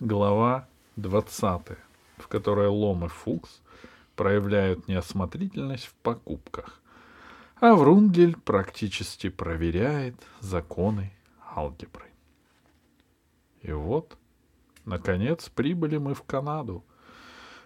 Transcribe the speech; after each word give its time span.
Глава 0.00 0.68
20, 0.94 1.76
в 2.18 2.28
которой 2.28 2.68
Лом 2.68 3.06
и 3.06 3.08
Фукс 3.08 3.60
проявляют 4.14 4.86
неосмотрительность 4.86 5.86
в 5.86 5.94
покупках, 5.94 6.80
а 7.60 7.74
Врундель 7.74 8.36
практически 8.36 9.28
проверяет 9.28 10.14
законы 10.38 11.12
алгебры. 11.56 12.06
И 13.62 13.72
вот, 13.72 14.16
наконец, 14.84 15.48
прибыли 15.48 15.96
мы 15.96 16.14
в 16.14 16.22
Канаду. 16.22 16.84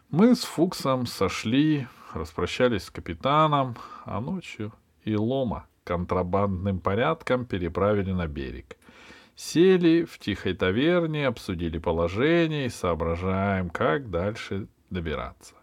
Мы 0.08 0.34
с 0.34 0.42
Фуксом 0.44 1.04
сошли, 1.04 1.86
распрощались 2.14 2.84
с 2.84 2.90
капитаном, 2.90 3.76
а 4.06 4.22
ночью 4.22 4.72
и 5.04 5.14
Лома 5.16 5.66
контрабандным 5.84 6.80
порядком 6.80 7.44
переправили 7.44 8.12
на 8.12 8.26
берег. 8.26 8.78
Сели 9.34 10.04
в 10.04 10.18
тихой 10.18 10.54
таверне, 10.54 11.26
обсудили 11.26 11.78
положение 11.78 12.66
и 12.66 12.70
соображаем, 12.70 13.70
как 13.70 14.10
дальше 14.10 14.68
добираться. 14.90 15.54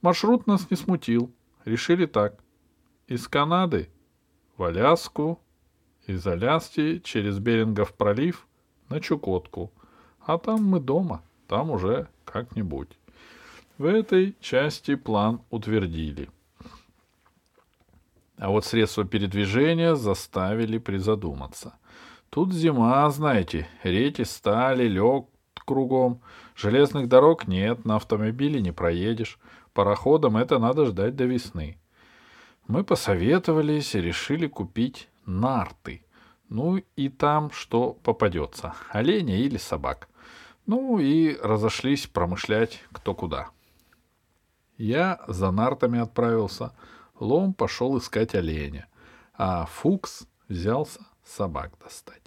Маршрут 0.00 0.46
нас 0.46 0.70
не 0.70 0.76
смутил. 0.76 1.32
Решили 1.64 2.06
так. 2.06 2.38
Из 3.06 3.28
Канады 3.28 3.90
в 4.56 4.64
Аляску, 4.64 5.40
из 6.06 6.26
Аляски 6.26 7.00
через 7.00 7.38
Берингов 7.38 7.94
пролив 7.94 8.46
на 8.88 9.00
Чукотку. 9.00 9.72
А 10.20 10.38
там 10.38 10.64
мы 10.64 10.80
дома, 10.80 11.22
там 11.46 11.70
уже 11.70 12.08
как-нибудь. 12.24 12.98
В 13.78 13.84
этой 13.84 14.34
части 14.40 14.94
план 14.94 15.42
утвердили. 15.50 16.30
А 18.38 18.50
вот 18.50 18.64
средства 18.64 19.04
передвижения 19.04 19.94
заставили 19.94 20.78
призадуматься. 20.78 21.74
Тут 22.36 22.52
зима, 22.52 23.08
знаете, 23.08 23.66
реки 23.82 24.22
стали, 24.24 24.86
лег 24.86 25.24
кругом. 25.64 26.20
Железных 26.54 27.08
дорог 27.08 27.48
нет, 27.48 27.86
на 27.86 27.96
автомобиле 27.96 28.60
не 28.60 28.72
проедешь. 28.72 29.38
Пароходом 29.72 30.36
это 30.36 30.58
надо 30.58 30.84
ждать 30.84 31.16
до 31.16 31.24
весны. 31.24 31.78
Мы 32.68 32.84
посоветовались 32.84 33.94
и 33.94 34.02
решили 34.02 34.48
купить 34.48 35.08
нарты. 35.24 36.04
Ну 36.50 36.76
и 36.94 37.08
там 37.08 37.50
что 37.52 37.94
попадется, 38.02 38.74
оленя 38.90 39.38
или 39.38 39.56
собак. 39.56 40.10
Ну 40.66 40.98
и 40.98 41.38
разошлись 41.42 42.06
промышлять 42.06 42.84
кто 42.92 43.14
куда. 43.14 43.48
Я 44.76 45.24
за 45.26 45.50
нартами 45.52 46.00
отправился, 46.00 46.74
Лом 47.18 47.54
пошел 47.54 47.96
искать 47.96 48.34
оленя, 48.34 48.88
а 49.32 49.64
Фукс 49.64 50.26
взялся 50.50 51.00
собак 51.24 51.72
достать. 51.82 52.25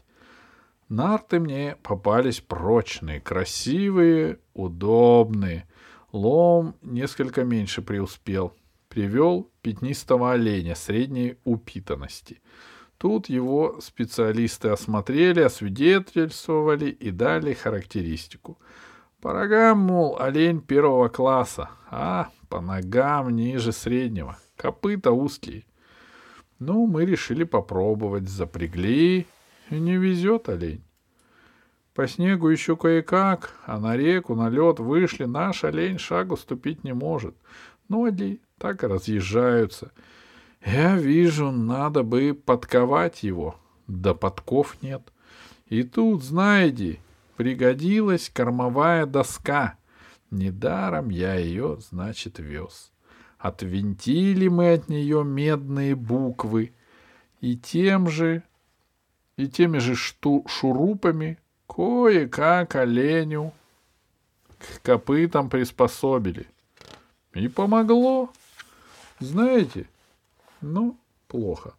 Нарты 0.89 1.39
мне 1.39 1.77
попались 1.83 2.41
прочные, 2.41 3.21
красивые, 3.21 4.39
удобные. 4.55 5.67
Лом 6.11 6.75
несколько 6.81 7.43
меньше 7.43 7.83
преуспел. 7.83 8.55
Привел 8.87 9.51
пятнистого 9.61 10.31
оленя 10.31 10.73
средней 10.73 11.37
упитанности. 11.43 12.41
Тут 12.97 13.29
его 13.29 13.79
специалисты 13.81 14.69
осмотрели, 14.69 15.41
освидетельствовали 15.41 16.89
и 16.89 17.11
дали 17.11 17.53
характеристику. 17.53 18.57
По 19.21 19.31
рогам, 19.31 19.77
мол, 19.77 20.17
олень 20.19 20.59
первого 20.59 21.07
класса, 21.07 21.69
а 21.91 22.29
по 22.49 22.61
ногам 22.61 23.29
ниже 23.29 23.73
среднего, 23.73 24.39
копыта 24.57 25.11
узкие. 25.11 25.65
Ну, 26.57 26.87
мы 26.87 27.05
решили 27.05 27.43
попробовать, 27.43 28.27
запрягли, 28.27 29.27
не 29.77 29.97
везет 29.97 30.49
олень. 30.49 30.83
По 31.93 32.07
снегу 32.07 32.47
еще 32.47 32.77
кое-как, 32.77 33.53
а 33.65 33.79
на 33.79 33.97
реку, 33.97 34.35
на 34.35 34.49
лед 34.49 34.79
вышли, 34.79 35.25
наш 35.25 35.63
олень 35.63 35.97
шагу 35.97 36.37
ступить 36.37 36.83
не 36.83 36.93
может. 36.93 37.35
Ноги 37.89 38.41
так 38.57 38.83
и 38.83 38.87
разъезжаются. 38.87 39.91
Я 40.65 40.95
вижу, 40.95 41.51
надо 41.51 42.03
бы 42.03 42.33
подковать 42.33 43.23
его, 43.23 43.55
да 43.87 44.13
подков 44.13 44.81
нет. 44.81 45.11
И 45.67 45.83
тут, 45.83 46.23
знаете, 46.23 46.99
пригодилась 47.37 48.29
кормовая 48.29 49.05
доска. 49.05 49.75
Недаром 50.31 51.09
я 51.09 51.35
ее, 51.35 51.77
значит, 51.79 52.39
вез. 52.39 52.91
Отвинтили 53.37 54.47
мы 54.47 54.73
от 54.73 54.89
нее 54.89 55.23
медные 55.23 55.95
буквы, 55.95 56.73
и 57.39 57.55
тем 57.55 58.09
же, 58.09 58.43
и 59.39 59.47
теми 59.47 59.77
же 59.79 59.95
шту, 59.95 60.45
шурупами 60.47 61.37
Кое-как 61.65 62.75
оленю 62.75 63.53
к 64.57 64.81
копытам 64.81 65.49
приспособили. 65.49 66.47
И 67.33 67.47
помогло. 67.47 68.31
Знаете, 69.19 69.87
ну, 70.61 70.97
плохо. 71.27 71.73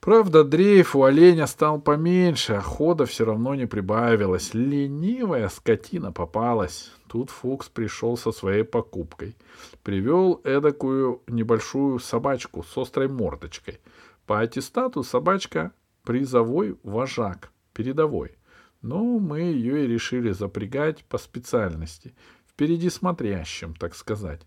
Правда, 0.00 0.44
дрейф 0.44 0.94
у 0.94 1.02
оленя 1.02 1.46
стал 1.46 1.80
поменьше, 1.80 2.52
а 2.52 2.60
хода 2.60 3.04
все 3.06 3.24
равно 3.24 3.54
не 3.54 3.66
прибавилось. 3.66 4.54
Ленивая 4.54 5.48
скотина 5.48 6.12
попалась. 6.12 6.92
Тут 7.08 7.30
Фукс 7.30 7.68
пришел 7.68 8.16
со 8.16 8.30
своей 8.30 8.64
покупкой. 8.64 9.34
Привел 9.82 10.40
эдакую 10.44 11.22
небольшую 11.26 11.98
собачку 11.98 12.62
с 12.62 12.76
острой 12.76 13.08
мордочкой. 13.08 13.80
По 14.26 14.40
аттестату 14.40 15.02
собачка— 15.02 15.72
призовой 16.08 16.78
вожак, 16.84 17.52
передовой. 17.74 18.38
Ну, 18.80 19.18
мы 19.18 19.40
ее 19.40 19.84
и 19.84 19.86
решили 19.86 20.30
запрягать 20.30 21.04
по 21.04 21.18
специальности, 21.18 22.14
впереди 22.46 22.88
смотрящим, 22.88 23.74
так 23.74 23.94
сказать. 23.94 24.40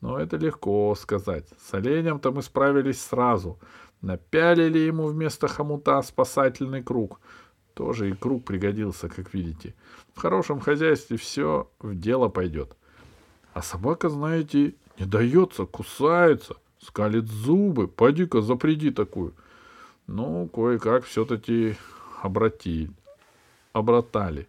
Но 0.00 0.16
это 0.16 0.36
легко 0.36 0.94
сказать. 0.94 1.48
С 1.58 1.74
оленем-то 1.74 2.30
мы 2.30 2.40
справились 2.40 3.02
сразу. 3.02 3.58
Напялили 4.00 4.78
ему 4.78 5.08
вместо 5.08 5.48
хомута 5.48 6.02
спасательный 6.02 6.84
круг. 6.84 7.20
Тоже 7.74 8.10
и 8.10 8.12
круг 8.12 8.44
пригодился, 8.44 9.08
как 9.08 9.34
видите. 9.34 9.74
В 10.14 10.20
хорошем 10.20 10.60
хозяйстве 10.60 11.16
все 11.16 11.68
в 11.80 11.96
дело 11.96 12.28
пойдет. 12.28 12.76
А 13.54 13.62
собака, 13.62 14.08
знаете, 14.08 14.76
не 15.00 15.06
дается, 15.06 15.66
кусается, 15.66 16.54
скалит 16.78 17.26
зубы. 17.26 17.88
Пойди-ка 17.88 18.40
запреди 18.40 18.92
такую. 18.92 19.34
Ну, 20.06 20.48
кое-как 20.48 21.04
все-таки 21.04 21.76
обратили 22.22 22.90
обратали. 23.72 24.46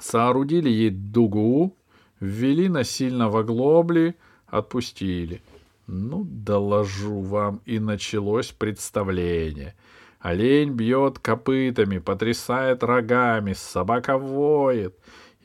Соорудили 0.00 0.68
ей 0.68 0.90
дугу, 0.90 1.76
ввели 2.20 2.68
насильно 2.68 3.28
в 3.28 3.36
оглобли, 3.36 4.14
отпустили. 4.46 5.42
Ну, 5.86 6.24
доложу 6.24 7.20
вам, 7.20 7.60
и 7.64 7.78
началось 7.78 8.52
представление. 8.52 9.74
Олень 10.20 10.72
бьет 10.72 11.18
копытами, 11.18 11.98
потрясает 11.98 12.82
рогами, 12.82 13.54
собака 13.54 14.18
воет. 14.18 14.96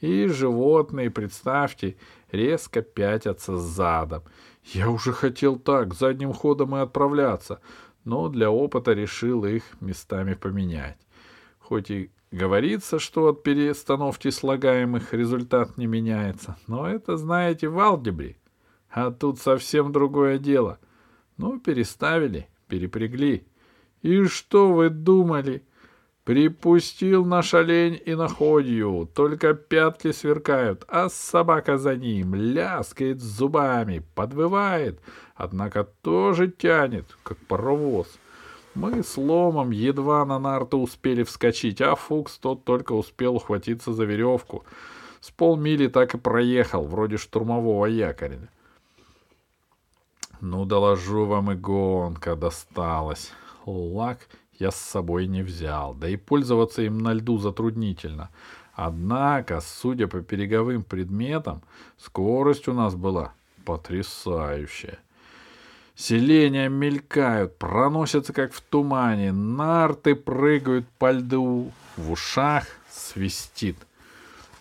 И 0.02 0.28
животные, 0.28 1.10
представьте, 1.10 1.96
резко 2.32 2.82
пятятся 2.82 3.58
задом. 3.58 4.24
Я 4.66 4.90
уже 4.90 5.12
хотел 5.12 5.58
так, 5.58 5.94
задним 5.94 6.34
ходом 6.34 6.76
и 6.76 6.80
отправляться, 6.80 7.60
но 8.06 8.30
для 8.30 8.50
опыта 8.50 8.94
решил 8.94 9.46
их 9.46 9.64
местами 9.82 10.34
поменять. 10.34 10.98
Хоть 11.60 11.92
и 11.92 12.12
говорится, 12.32 13.00
что 13.00 13.28
от 13.28 13.44
перестановки 13.44 14.30
слагаемых 14.30 15.14
результат 15.14 15.78
не 15.78 15.86
меняется, 15.86 16.58
но 16.68 16.88
это, 16.88 17.18
знаете, 17.18 17.68
в 17.68 17.80
алгебре. 17.80 18.38
А 18.90 19.12
тут 19.12 19.40
совсем 19.40 19.92
другое 19.92 20.38
дело. 20.38 20.80
Ну, 21.38 21.60
переставили, 21.60 22.48
перепрягли. 22.68 23.48
И 24.02 24.24
что 24.26 24.72
вы 24.72 24.90
думали? 24.90 25.64
Припустил 26.24 27.26
наш 27.26 27.54
олень 27.54 28.02
и 28.06 28.16
находью, 28.16 29.10
только 29.14 29.54
пятки 29.54 30.14
сверкают, 30.14 30.86
а 30.88 31.10
собака 31.10 31.78
за 31.78 31.98
ним 31.98 32.34
ляскает 32.34 33.20
зубами, 33.20 34.02
подвывает, 34.16 35.02
однако 35.36 35.84
тоже 35.84 36.48
тянет, 36.48 37.18
как 37.24 37.38
паровоз. 37.40 38.08
Мы 38.74 39.04
с 39.04 39.18
Ломом 39.18 39.72
едва 39.72 40.26
на 40.26 40.40
нарту 40.40 40.78
успели 40.78 41.24
вскочить, 41.24 41.82
а 41.82 41.96
Фукс 41.96 42.38
тот 42.38 42.64
только 42.64 42.94
успел 42.94 43.36
ухватиться 43.36 43.92
за 43.92 44.06
веревку. 44.06 44.64
С 45.20 45.30
полмили 45.30 45.88
так 45.88 46.16
и 46.16 46.18
проехал, 46.18 46.86
вроде 46.86 47.18
штурмового 47.18 47.86
якоря. 47.86 48.40
Ну, 50.40 50.64
доложу 50.66 51.26
вам, 51.26 51.52
и 51.52 51.56
гонка 51.56 52.36
досталась. 52.36 53.32
Лак 53.66 54.28
я 54.60 54.72
с 54.72 54.76
собой 54.76 55.28
не 55.28 55.42
взял, 55.44 55.94
да 55.94 56.08
и 56.08 56.16
пользоваться 56.16 56.82
им 56.82 57.00
на 57.00 57.14
льду 57.14 57.38
затруднительно. 57.38 58.30
Однако, 58.74 59.62
судя 59.62 60.08
по 60.08 60.18
береговым 60.18 60.84
предметам, 60.84 61.62
скорость 61.98 62.68
у 62.68 62.74
нас 62.74 62.96
была 62.96 63.34
потрясающая. 63.66 65.00
Селения 65.96 66.70
мелькают, 66.70 67.58
проносятся 67.58 68.34
как 68.34 68.52
в 68.52 68.62
тумане, 68.62 69.32
нарты 69.32 70.16
прыгают 70.16 70.88
по 70.98 71.12
льду, 71.12 71.72
в 71.98 72.12
ушах 72.12 72.66
свистит. 72.90 73.78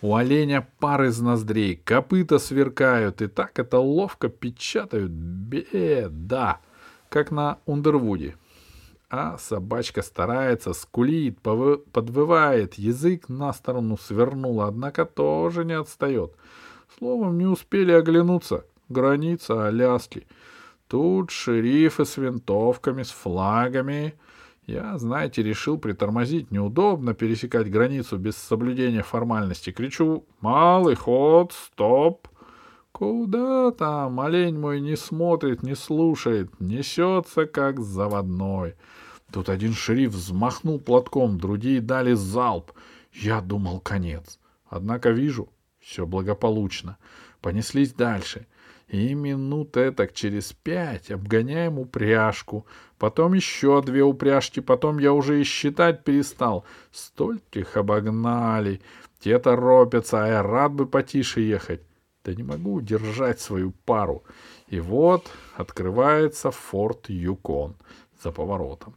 У 0.01 0.15
оленя 0.15 0.67
пар 0.79 1.05
из 1.05 1.19
ноздрей, 1.19 1.77
копыта 1.77 2.37
сверкают, 2.37 3.21
и 3.21 3.27
так 3.27 3.57
это 3.57 3.79
ловко 3.79 4.29
печатают. 4.29 5.11
Беда! 5.11 6.59
Как 7.09 7.31
на 7.31 7.57
Ундервуде. 7.65 8.35
А 9.15 9.37
собачка 9.37 10.01
старается, 10.01 10.73
скулит, 10.73 11.37
подвывает, 11.39 12.73
язык 12.73 13.29
на 13.29 13.53
сторону 13.53 13.95
свернула, 13.95 14.65
однако 14.65 15.05
тоже 15.05 15.65
не 15.65 15.73
отстает. 15.73 16.33
Словом, 16.97 17.37
не 17.37 17.45
успели 17.45 17.91
оглянуться. 17.91 18.65
Граница 18.89 19.67
Аляски. 19.67 20.25
Тут 20.87 21.29
шерифы 21.29 22.05
с 22.05 22.17
винтовками, 22.17 23.03
с 23.03 23.11
флагами. 23.11 24.15
Я, 24.65 24.97
знаете, 24.97 25.43
решил 25.43 25.77
притормозить. 25.77 26.49
Неудобно 26.49 27.13
пересекать 27.13 27.69
границу 27.69 28.17
без 28.17 28.35
соблюдения 28.35 29.03
формальности. 29.03 29.71
Кричу 29.71 30.25
«Малый 30.41 30.95
ход! 30.95 31.53
Стоп!» 31.53 32.27
Куда 32.93 33.71
там? 33.71 34.19
Олень 34.19 34.59
мой 34.59 34.79
не 34.79 34.95
смотрит, 34.95 35.63
не 35.63 35.75
слушает, 35.75 36.51
несется 36.59 37.47
как 37.47 37.79
заводной. 37.79 38.75
Тут 39.31 39.49
один 39.49 39.73
шериф 39.73 40.11
взмахнул 40.11 40.79
платком, 40.79 41.39
другие 41.39 41.81
дали 41.81 42.13
залп. 42.13 42.71
Я 43.11 43.41
думал, 43.41 43.79
конец. 43.79 44.39
Однако 44.67 45.09
вижу, 45.09 45.49
все 45.79 46.05
благополучно. 46.05 46.97
Понеслись 47.41 47.93
дальше. 47.93 48.45
И 48.87 49.15
минут 49.15 49.75
этак 49.75 50.13
через 50.13 50.53
пять 50.53 51.09
обгоняем 51.09 51.79
упряжку. 51.79 52.67
Потом 52.99 53.33
еще 53.33 53.81
две 53.81 54.03
упряжки. 54.03 54.59
Потом 54.59 54.99
я 54.99 55.13
уже 55.13 55.41
и 55.41 55.43
считать 55.43 56.03
перестал. 56.03 56.63
Стольких 56.91 57.75
обогнали. 57.75 58.81
Те 59.19 59.39
торопятся, 59.39 60.23
а 60.23 60.27
я 60.27 60.43
рад 60.43 60.73
бы 60.73 60.85
потише 60.85 61.41
ехать. 61.41 61.81
Да 62.23 62.33
не 62.33 62.43
могу 62.43 62.75
удержать 62.75 63.41
свою 63.41 63.71
пару. 63.85 64.23
И 64.67 64.79
вот 64.79 65.29
открывается 65.55 66.51
форт 66.51 67.09
Юкон 67.09 67.75
за 68.21 68.31
поворотом. 68.31 68.95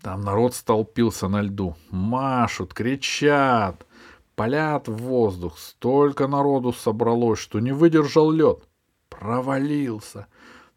Там 0.00 0.22
народ 0.22 0.54
столпился 0.54 1.28
на 1.28 1.42
льду. 1.42 1.76
Машут, 1.90 2.72
кричат, 2.72 3.86
палят 4.34 4.88
в 4.88 4.96
воздух. 4.96 5.58
Столько 5.58 6.26
народу 6.28 6.72
собралось, 6.72 7.38
что 7.38 7.60
не 7.60 7.72
выдержал 7.72 8.30
лед. 8.30 8.66
Провалился. 9.08 10.28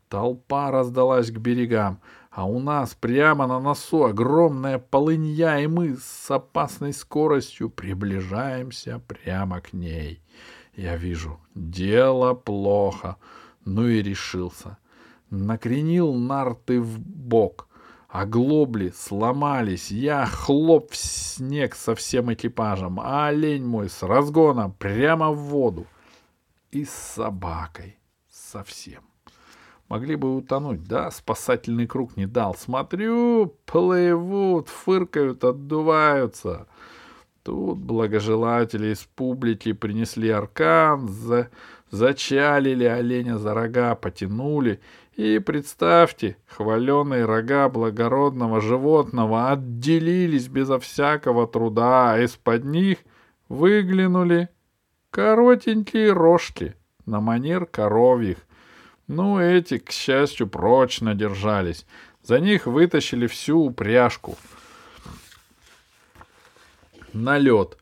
Толпа 0.09 0.71
раздалась 0.71 1.31
к 1.31 1.37
берегам, 1.37 1.99
а 2.33 2.45
у 2.45 2.59
нас 2.59 2.95
прямо 2.95 3.45
на 3.45 3.59
носу 3.59 4.05
огромная 4.05 4.79
полынья, 4.79 5.59
и 5.59 5.67
мы 5.67 5.97
с 5.97 6.31
опасной 6.31 6.93
скоростью 6.93 7.69
приближаемся 7.69 8.99
прямо 8.99 9.61
к 9.61 9.73
ней. 9.73 10.21
Я 10.75 10.97
вижу, 10.97 11.39
дело 11.53 12.33
плохо, 12.33 13.17
ну 13.65 13.87
и 13.87 14.01
решился. 14.01 14.77
Накренил 15.29 16.13
нарты 16.13 16.81
в 16.81 16.99
бок— 16.99 17.67
Оглобли 18.13 18.93
сломались, 18.95 19.89
я 19.89 20.27
хлоп 20.27 20.91
в 20.91 20.95
снег 20.95 21.73
со 21.73 21.95
всем 21.95 22.31
экипажем, 22.31 22.99
а 22.99 23.29
олень 23.29 23.65
мой 23.65 23.89
с 23.89 24.03
разгона 24.03 24.69
прямо 24.69 25.31
в 25.31 25.37
воду. 25.37 25.87
И 26.69 26.85
с 26.85 26.91
собакой 26.91 27.97
совсем. 28.29 29.12
Могли 29.93 30.15
бы 30.15 30.35
утонуть, 30.35 30.85
да, 30.85 31.11
спасательный 31.11 31.85
круг 31.85 32.17
не 32.17 32.25
дал. 32.25 32.55
Смотрю, 32.55 33.53
плывут, 33.67 34.67
фыркают, 34.67 35.43
отдуваются. 35.43 36.65
Тут 37.43 37.77
благожелатели 37.77 38.87
из 38.87 39.07
публики 39.15 39.71
принесли 39.71 40.31
аркан, 40.31 41.07
за... 41.07 41.51
зачалили 41.91 42.85
оленя 42.85 43.37
за 43.37 43.53
рога, 43.53 43.93
потянули— 43.93 44.79
и 45.15 45.37
представьте, 45.37 46.37
хваленые 46.47 47.25
рога 47.25 47.69
благородного 47.69 48.61
животного 48.61 49.51
отделились 49.51 50.47
безо 50.47 50.79
всякого 50.79 51.45
труда, 51.45 52.13
а 52.13 52.19
из-под 52.21 52.63
них 52.63 52.97
выглянули 53.47 54.49
коротенькие 55.11 56.13
рожки 56.13 56.73
на 57.05 57.21
манер 57.21 57.67
коровьих. 57.67 58.37
Ну, 59.07 59.39
эти, 59.39 59.77
к 59.77 59.91
счастью, 59.91 60.47
прочно 60.47 61.13
держались. 61.13 61.85
За 62.21 62.39
них 62.39 62.65
вытащили 62.65 63.27
всю 63.27 63.59
упряжку. 63.59 64.37
На 67.11 67.37
лед. 67.37 67.77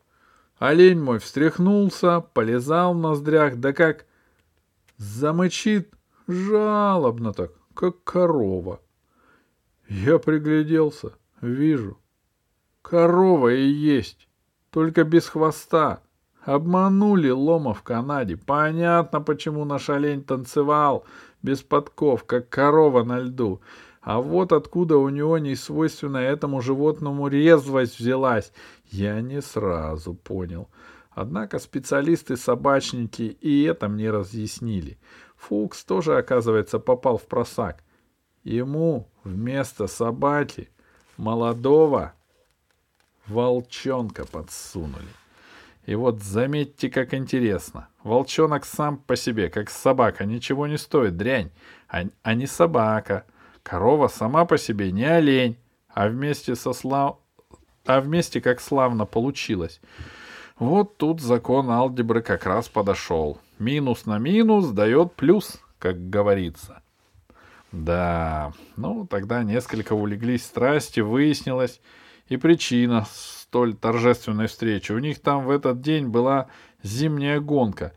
Олень 0.58 1.00
мой 1.00 1.18
встряхнулся, 1.18 2.20
полезал 2.20 2.94
в 2.94 2.98
ноздрях, 2.98 3.56
да 3.56 3.72
как 3.72 4.06
замычит— 4.96 5.92
Жалобно 6.28 7.32
так, 7.32 7.52
как 7.74 8.04
корова. 8.04 8.80
Я 9.88 10.18
пригляделся, 10.18 11.12
вижу. 11.40 11.98
Корова 12.80 13.52
и 13.52 13.66
есть, 13.66 14.28
только 14.70 15.04
без 15.04 15.28
хвоста. 15.28 16.02
Обманули 16.44 17.30
Лома 17.30 17.72
в 17.72 17.82
Канаде. 17.82 18.36
Понятно, 18.36 19.20
почему 19.20 19.64
наш 19.64 19.88
олень 19.90 20.24
танцевал 20.24 21.04
без 21.40 21.62
подков, 21.62 22.24
как 22.24 22.48
корова 22.48 23.04
на 23.04 23.20
льду. 23.20 23.60
А 24.00 24.20
вот 24.20 24.52
откуда 24.52 24.96
у 24.96 25.08
него 25.08 25.38
не 25.38 25.54
свойственная 25.54 26.32
этому 26.32 26.60
животному 26.60 27.28
резвость 27.28 28.00
взялась, 28.00 28.52
я 28.90 29.20
не 29.20 29.40
сразу 29.40 30.14
понял. 30.14 30.68
Однако 31.12 31.60
специалисты-собачники 31.60 33.22
и 33.22 33.62
это 33.62 33.88
мне 33.88 34.10
разъяснили. 34.10 34.98
Фукс 35.36 35.84
тоже, 35.84 36.16
оказывается, 36.16 36.80
попал 36.80 37.18
в 37.18 37.26
просак. 37.26 37.84
Ему 38.42 39.08
вместо 39.22 39.86
собаки 39.86 40.70
молодого 41.16 42.14
волчонка 43.28 44.26
подсунули. 44.26 45.21
И 45.84 45.94
вот 45.94 46.22
заметьте, 46.22 46.88
как 46.90 47.12
интересно. 47.12 47.88
Волчонок 48.04 48.64
сам 48.64 48.98
по 48.98 49.16
себе, 49.16 49.48
как 49.50 49.68
собака, 49.68 50.24
ничего 50.24 50.66
не 50.66 50.78
стоит, 50.78 51.16
дрянь, 51.16 51.50
а, 51.88 52.04
а 52.22 52.34
не 52.34 52.46
собака. 52.46 53.24
Корова 53.62 54.08
сама 54.08 54.44
по 54.44 54.58
себе 54.58 54.92
не 54.92 55.04
олень, 55.04 55.56
а 55.88 56.08
вместе 56.08 56.54
со 56.54 56.72
слав... 56.72 57.18
а 57.84 58.00
вместе 58.00 58.40
как 58.40 58.60
славно 58.60 59.06
получилось. 59.06 59.80
Вот 60.58 60.96
тут 60.96 61.20
закон 61.20 61.70
алгебры 61.70 62.22
как 62.22 62.46
раз 62.46 62.68
подошел. 62.68 63.38
Минус 63.58 64.06
на 64.06 64.18
минус 64.18 64.68
дает 64.68 65.14
плюс, 65.14 65.60
как 65.78 66.10
говорится. 66.10 66.82
Да, 67.72 68.52
ну 68.76 69.06
тогда 69.06 69.42
несколько 69.42 69.94
улеглись 69.94 70.44
страсти, 70.44 71.00
выяснилось 71.00 71.80
и 72.32 72.38
причина 72.38 73.06
столь 73.12 73.74
торжественной 73.74 74.46
встречи. 74.46 74.92
У 74.92 74.98
них 74.98 75.20
там 75.20 75.44
в 75.44 75.50
этот 75.50 75.82
день 75.82 76.08
была 76.08 76.48
зимняя 76.82 77.40
гонка. 77.40 77.92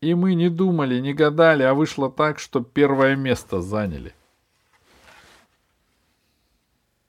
И 0.00 0.14
мы 0.14 0.34
не 0.34 0.48
думали, 0.48 1.00
не 1.00 1.12
гадали, 1.12 1.64
а 1.64 1.74
вышло 1.74 2.08
так, 2.08 2.38
что 2.38 2.60
первое 2.60 3.16
место 3.16 3.60
заняли. 3.60 4.14